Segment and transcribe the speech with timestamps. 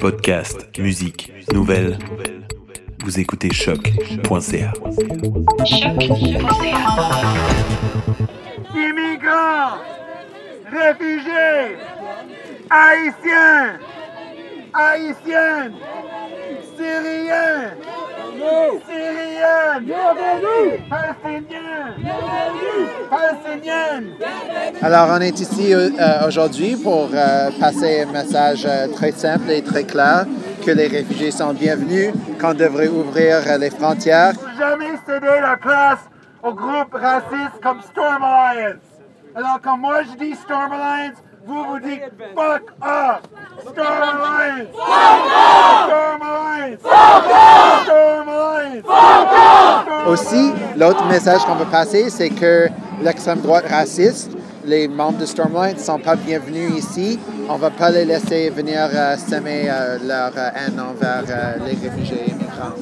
[0.00, 1.98] Podcast, musique, nouvelles.
[3.04, 4.72] Vous écoutez choc.ca.
[8.74, 9.78] Immigrants,
[10.72, 11.76] réfugiés,
[12.70, 13.78] haïtiens,
[14.72, 15.74] haïtiennes,
[16.76, 17.74] syriens,
[18.86, 19.23] syriennes,
[23.10, 24.14] palestiniennes.
[24.82, 25.90] Alors, on est ici euh,
[26.26, 30.26] aujourd'hui pour euh, passer un message euh, très simple et très clair
[30.64, 34.32] que les réfugiés sont bienvenus, qu'on devrait ouvrir euh, les frontières.
[34.58, 36.00] Jamais céder la place
[36.42, 38.76] aux groupes racistes comme Storm Alliance.
[39.34, 42.02] Alors, quand moi je dis Storm Alliance, vous vous dites
[42.34, 43.22] fuck off.
[43.60, 44.68] Storm Alliance.
[44.72, 46.80] Storm Alliance.
[46.80, 47.84] Storm Alliance.
[47.84, 48.13] Storm
[50.06, 52.68] Aussi, l'autre message qu'on veut passer, c'est que
[53.02, 54.30] l'extrême droite raciste,
[54.64, 57.18] les membres de Stormlight ne sont pas bienvenus ici.
[57.48, 61.56] On ne va pas les laisser venir euh, semer euh, leur euh, haine envers euh,
[61.66, 62.74] les réfugiés et migrants.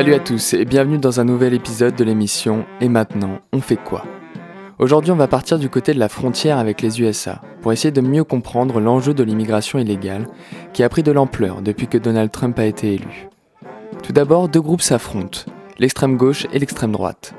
[0.00, 3.76] Salut à tous et bienvenue dans un nouvel épisode de l'émission Et maintenant, on fait
[3.76, 4.06] quoi?
[4.78, 8.00] Aujourd'hui, on va partir du côté de la frontière avec les USA pour essayer de
[8.00, 10.26] mieux comprendre l'enjeu de l'immigration illégale
[10.72, 13.28] qui a pris de l'ampleur depuis que Donald Trump a été élu.
[14.02, 15.40] Tout d'abord, deux groupes s'affrontent,
[15.78, 17.34] l'extrême gauche et l'extrême droite.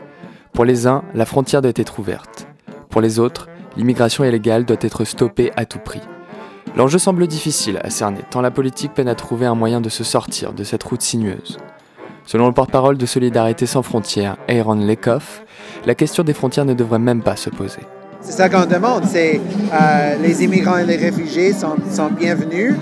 [0.54, 2.48] Pour les uns, la frontière doit être ouverte.
[2.92, 6.02] Pour les autres, l'immigration illégale doit être stoppée à tout prix.
[6.76, 10.04] L'enjeu semble difficile à cerner, tant la politique peine à trouver un moyen de se
[10.04, 11.58] sortir de cette route sinueuse.
[12.26, 15.44] Selon le porte-parole de Solidarité sans frontières, Aaron Lekoff,
[15.86, 17.82] la question des frontières ne devrait même pas se poser.
[18.22, 19.42] C'est ça qu'on demande, c'est
[19.74, 22.76] euh, les immigrants et les réfugiés sont, sont bienvenus.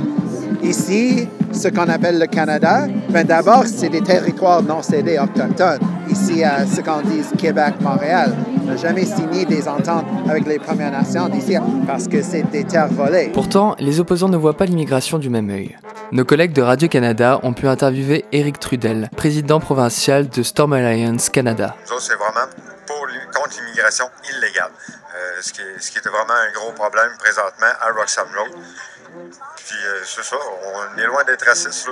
[0.62, 5.80] Ici, ce qu'on appelle le Canada, ben d'abord, c'est des territoires non cédés autochtones.
[6.10, 8.36] Ici, à ce qu'on dit Québec, Montréal.
[8.70, 11.58] On n'a jamais signé des ententes avec les Premières Nations d'ici
[11.88, 13.32] parce que c'est des terres volées.
[13.34, 15.76] Pourtant, les opposants ne voient pas l'immigration du même œil.
[16.12, 21.76] Nos collègues de Radio-Canada ont pu interviewer Éric Trudel, président provincial de Storm Alliance Canada.
[21.90, 22.46] Nous c'est vraiment
[22.86, 24.70] pour, contre l'immigration illégale,
[25.10, 28.52] Euh, ce, qui est, ce qui était vraiment un gros problème présentement à Roxham Road.
[29.56, 31.90] Puis euh, c'est ça, on est loin d'être raciste.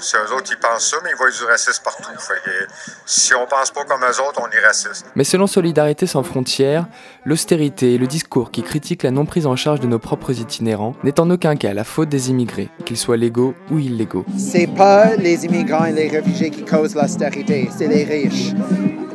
[0.00, 2.10] C'est eux autres qui pensent ça, mais ils voient du racisme partout.
[2.18, 2.66] Fait que,
[3.06, 5.06] si on pense pas comme eux autres, on est raciste.
[5.14, 6.86] Mais selon Solidarité sans frontières,
[7.24, 10.94] l'austérité et le discours qui critique la non prise en charge de nos propres itinérants
[11.04, 14.24] n'est en aucun cas la faute des immigrés, qu'ils soient légaux ou illégaux.
[14.36, 18.52] C'est pas les immigrants et les réfugiés qui causent l'austérité, c'est les riches.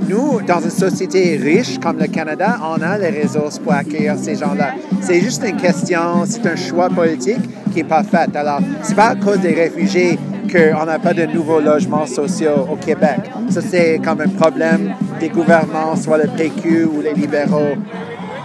[0.09, 4.35] Nous, dans une société riche comme le Canada, on a les ressources pour accueillir ces
[4.35, 4.71] gens-là.
[5.01, 8.35] C'est juste une question, c'est un choix politique qui n'est pas fait.
[8.35, 10.17] Alors, c'est pas à cause des réfugiés
[10.51, 13.19] qu'on n'a pas de nouveaux logements sociaux au Québec.
[13.51, 17.77] Ça, c'est comme un problème des gouvernements, soit le PQ ou les libéraux.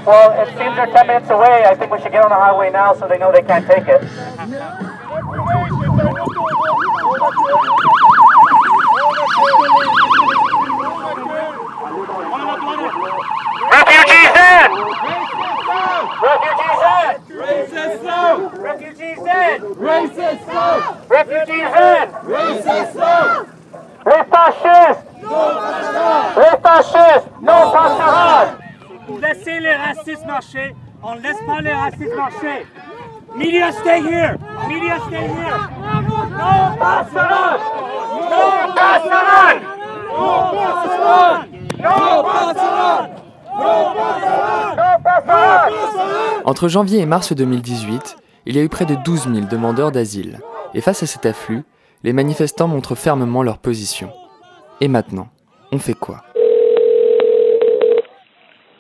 [0.06, 1.64] Well, it seems they're 10 minutes away.
[1.64, 3.88] I think we should get on the highway now so they know they can't take
[3.88, 4.02] it.
[13.70, 14.70] Refugees in!
[16.24, 17.36] Refugees in!
[17.36, 18.48] Racist no!
[18.56, 19.56] Refugees in!
[19.76, 20.66] Racist no!
[21.08, 22.04] Refugees in!
[22.32, 23.46] Racist no!
[24.06, 25.02] Les fascistes!
[26.36, 27.28] Les fascistes!
[27.42, 27.72] Non!
[29.20, 30.74] Laissez les racistes marcher.
[31.02, 32.66] On laisse pas les racistes marcher.
[33.34, 34.38] Media, stay here.
[34.68, 35.58] Media, stay here.
[35.80, 37.60] No passeront!
[38.30, 39.60] No passeront!
[40.20, 41.44] No passeront!
[41.78, 41.92] No
[42.24, 43.08] passeront!
[43.48, 44.76] No passeront!
[44.76, 46.34] No passeront!
[46.47, 50.41] Entre janvier et mars 2018, il y a eu près de 12 000 demandeurs d'asile.
[50.75, 51.65] Et face à cet afflux,
[52.03, 54.10] les manifestants montrent fermement leur position.
[54.82, 55.28] Et maintenant,
[55.72, 56.22] on fait quoi?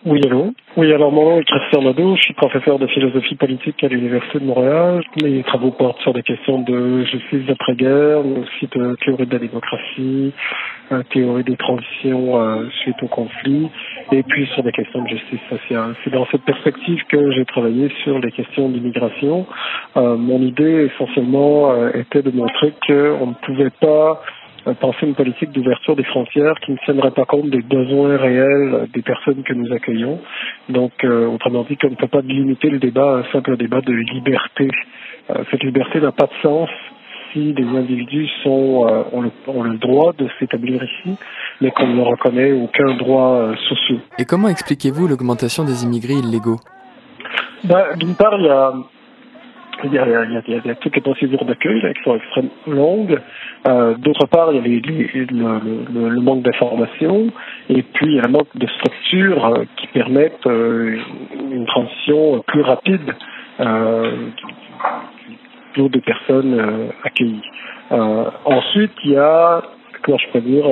[0.06, 3.82] Oui, allô Oui, alors mon nom est Christian Nadeau, je suis professeur de philosophie politique
[3.82, 5.02] à l'Université de Montréal.
[5.22, 9.38] Mes travaux portent sur des questions de justice d'après-guerre, mais aussi de théorie de la
[9.38, 10.34] démocratie,
[10.92, 13.70] euh, théorie des transitions euh, suite au conflit,
[14.12, 15.94] et puis sur des questions de justice sociale.
[16.04, 19.46] C'est dans cette perspective que j'ai travaillé sur les questions d'immigration.
[19.96, 24.20] Euh, mon idée essentiellement était de montrer qu'on ne pouvait pas
[24.72, 28.86] penser une politique d'ouverture des frontières qui ne tiendrait pas compte des besoins réels euh,
[28.92, 30.20] des personnes que nous accueillons.
[30.70, 33.82] Donc, euh, autrement dit, qu'on ne peut pas limiter le débat à un simple débat
[33.82, 34.70] de liberté.
[35.30, 36.70] Euh, cette liberté n'a pas de sens
[37.34, 41.18] si des individus sont, euh, ont, le, ont le droit de s'établir ici,
[41.60, 43.98] mais qu'on ne reconnaît aucun droit euh, social.
[44.18, 46.60] Et comment expliquez-vous l'augmentation des immigrés illégaux?
[47.64, 48.72] Ben, D'une part, il y a
[49.86, 53.20] il y, a, toutes les procédures d'accueil qui sont extrêmement longues.
[53.66, 57.28] Euh, D'autre part, il y a le, manque d'information
[57.68, 60.96] et puis il y a le manque de structures euh, qui permettent euh,
[61.50, 63.14] une transition plus rapide
[65.76, 67.42] lot de personnes accueillies.
[67.90, 69.62] Ensuite, il y a,
[70.02, 70.64] comment je peux dire,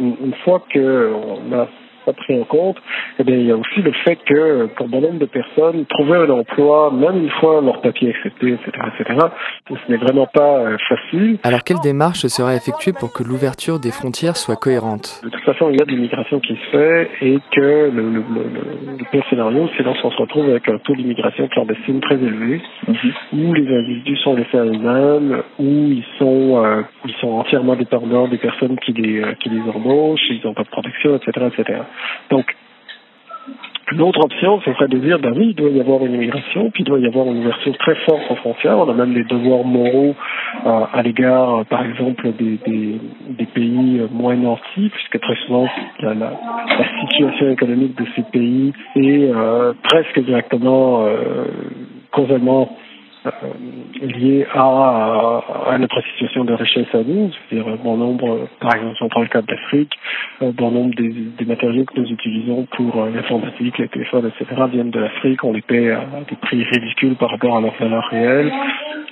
[0.00, 1.68] une fois qu'on a
[2.04, 2.76] pas pris en compte,
[3.18, 6.16] eh bien, il y a aussi le fait que pour bon nombre de personnes, trouver
[6.18, 9.18] un emploi, même une fois leur papier accepté, etc., etc.,
[9.70, 11.38] ce n'est vraiment pas euh, facile.
[11.44, 15.20] Alors, quelle démarche sera effectuée pour que l'ouverture des frontières soit cohérente?
[15.24, 18.22] De toute façon, il y a de l'immigration qui se fait et que le, le,
[18.36, 18.44] le,
[18.98, 22.92] le pire scénario, c'est lorsqu'on se retrouve avec un taux d'immigration clandestine très élevé, mm
[22.92, 23.12] -hmm.
[23.38, 28.28] où les individus sont laissés à eux-mêmes, où ils sont, euh, ils sont entièrement dépendants
[28.28, 31.80] des personnes qui les, euh, qui les embauchent, ils n'ont pas de protection, etc., etc.
[32.30, 32.54] Donc,
[33.92, 36.84] L'autre option, ce serait de dire, ben oui, il doit y avoir une immigration, puis
[36.84, 38.78] il doit y avoir une ouverture très forte aux frontières.
[38.78, 40.14] On a même des devoirs moraux
[40.64, 42.58] euh, à l'égard, euh, par exemple, des,
[43.52, 45.68] pays euh, moins nantis, puisque très souvent,
[46.00, 46.30] la, la,
[47.00, 49.32] situation économique de ces pays est
[49.82, 51.46] presque directement euh,
[53.26, 53.30] euh,
[54.00, 59.02] lié à, à, notre situation de richesse à nous, c'est-à-dire bon nombre, par exemple, si
[59.02, 59.92] on prend le cas d'Afrique,
[60.40, 64.90] euh, bon nombre des, matériaux que nous utilisons pour euh, l'informatique, les téléphones, etc., viennent
[64.90, 68.50] de l'Afrique, on les paie à des prix ridicules par rapport à leur valeur réelle,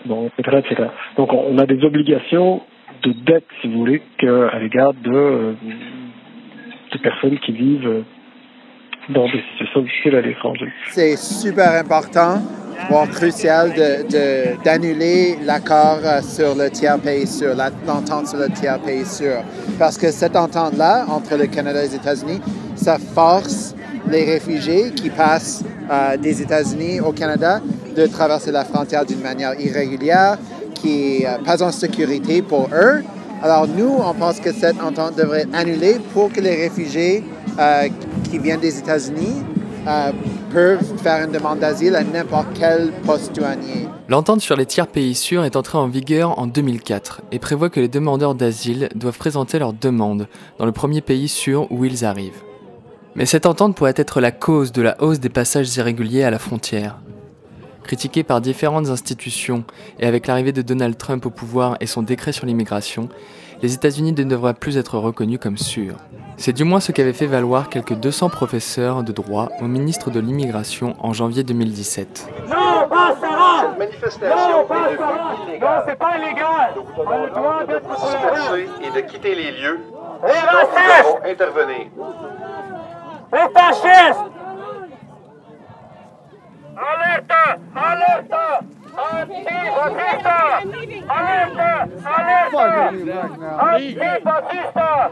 [0.07, 0.89] bon, etc., etc.
[1.19, 2.63] Donc on, a des obligations
[3.03, 5.55] de dette, si vous voulez, à l'égard de,
[6.93, 8.05] de personnes qui vivent
[9.11, 10.73] dans des situations difficiles à l'étranger.
[10.87, 12.39] C'est super important
[12.89, 13.73] voire crucial
[14.65, 17.55] d'annuler de, de, l'accord sur le tiers pays sûr,
[17.87, 19.43] l'entente sur le tiers pays sûr.
[19.79, 22.41] Parce que cette entente-là, entre le Canada et les États-Unis,
[22.77, 23.75] ça force
[24.09, 27.61] les réfugiés qui passent euh, des États-Unis au Canada
[27.97, 30.39] de traverser la frontière d'une manière irrégulière,
[30.75, 33.03] qui n'est euh, pas en sécurité pour eux.
[33.43, 37.23] Alors nous, on pense que cette entente devrait être annulée pour que les réfugiés
[37.59, 37.89] euh,
[38.31, 39.43] qui viennent des États-Unis
[39.87, 40.11] euh,
[44.09, 47.81] L'entente sur les tiers pays sûrs est entrée en vigueur en 2004 et prévoit que
[47.81, 50.27] les demandeurs d'asile doivent présenter leur demande
[50.59, 52.43] dans le premier pays sûr où ils arrivent.
[53.15, 56.39] Mais cette entente pourrait être la cause de la hausse des passages irréguliers à la
[56.39, 56.99] frontière.
[57.83, 59.65] Critiquée par différentes institutions
[59.99, 63.09] et avec l'arrivée de Donald Trump au pouvoir et son décret sur l'immigration,
[63.63, 65.97] les États-Unis ne devraient plus être reconnus comme sûrs.
[66.41, 70.21] C'est du moins ce qu'avaient fait valoir quelques 200 professeurs de droit au ministre de
[70.21, 72.29] l'Immigration en janvier 2017.
[72.49, 72.55] Non,
[73.77, 74.29] manifestation.
[74.29, 74.67] Non,
[75.61, 76.75] Non, c'est pas illégal.
[76.97, 79.81] On a le droit d'être sur la rue et de quitter les lieux.
[80.23, 81.87] Les racistes intervenir.
[83.33, 84.25] Les fascistes.
[86.79, 88.61] Alerta Alerta
[93.61, 95.11] Antifascista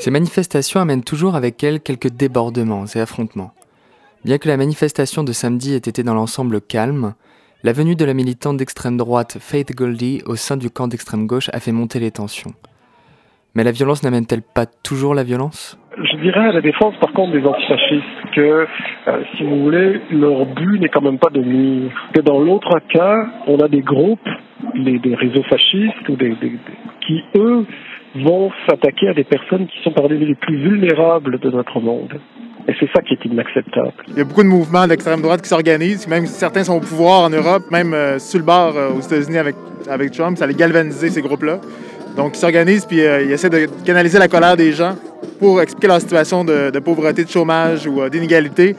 [0.00, 3.52] Ces manifestations amènent toujours avec elles quelques débordements et affrontements.
[4.24, 7.14] Bien que la manifestation de samedi ait été dans l'ensemble calme,
[7.64, 11.50] la venue de la militante d'extrême droite Faith Goldie au sein du camp d'extrême gauche
[11.52, 12.52] a fait monter les tensions.
[13.54, 15.76] Mais la violence n'amène-t-elle pas toujours la violence?
[15.96, 18.66] Je dirais à la défense par contre des antifascistes que,
[19.08, 21.90] euh, si vous voulez, leur but n'est quand même pas de nuire.
[22.14, 24.28] Que dans l'autre cas, on a des groupes,
[24.76, 26.36] des réseaux fascistes, ou des,
[27.04, 27.66] qui eux
[28.14, 32.20] vont s'attaquer à des personnes qui sont parmi les plus vulnérables de notre monde.
[32.68, 33.92] Et c'est ça qui est inacceptable.
[34.08, 37.22] Il y a beaucoup de mouvements d'extrême droite qui s'organisent, même certains sont au pouvoir
[37.22, 39.56] en Europe, même euh, le bord euh, aux États-Unis avec,
[39.88, 41.60] avec Trump, ça allait galvaniser ces groupes-là.
[42.16, 44.96] Donc ils s'organisent puis euh, ils essaient de canaliser la colère des gens
[45.38, 48.76] pour expliquer leur situation de, de pauvreté, de chômage ou euh, d'inégalité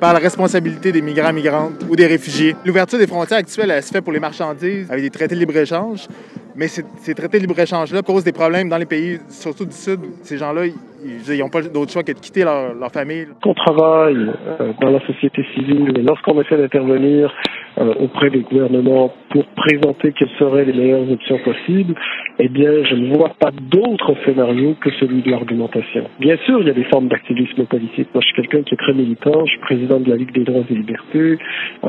[0.00, 2.56] par la responsabilité des migrants, migrantes ou des réfugiés.
[2.64, 6.08] L'ouverture des frontières actuelles, elle se fait pour les marchandises avec des traités de libre-échange.
[6.56, 10.00] Mais ces traités de libre-échange-là posent des problèmes dans les pays, surtout du Sud.
[10.22, 13.26] Ces gens-là, ils n'ont pas d'autre choix que de quitter leur, famille.
[13.44, 14.30] On travaille
[14.60, 17.32] euh, dans la société civile lorsqu'on essaie d'intervenir
[17.78, 21.94] euh, auprès des gouvernements pour présenter quelles seraient les meilleures options possibles,
[22.40, 26.04] eh bien, je ne vois pas d'autre scénario que celui de l'argumentation.
[26.18, 28.08] Bien sûr, il y a des formes d'activisme politique.
[28.12, 30.44] Moi, je suis quelqu'un qui est très militant, je suis président de la Ligue des
[30.44, 31.38] droits et libertés,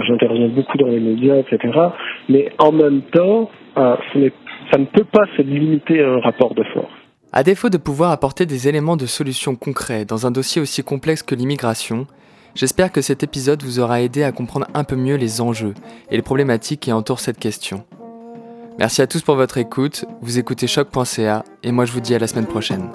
[0.07, 1.73] j'interviens beaucoup dans les médias, etc.
[2.29, 3.95] Mais en même temps, euh,
[4.71, 6.91] ça ne peut pas se limiter à un rapport de force.
[7.33, 11.23] À défaut de pouvoir apporter des éléments de solution concrets dans un dossier aussi complexe
[11.23, 12.05] que l'immigration,
[12.55, 15.73] j'espère que cet épisode vous aura aidé à comprendre un peu mieux les enjeux
[16.09, 17.85] et les problématiques qui entourent cette question.
[18.79, 22.19] Merci à tous pour votre écoute, vous écoutez choc.ca et moi je vous dis à
[22.19, 22.89] la semaine prochaine.